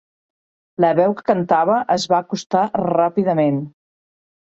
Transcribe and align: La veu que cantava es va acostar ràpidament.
La 0.85 0.89
veu 0.99 1.13
que 1.19 1.27
cantava 1.27 1.77
es 1.99 2.09
va 2.15 2.25
acostar 2.25 2.65
ràpidament. 2.89 3.65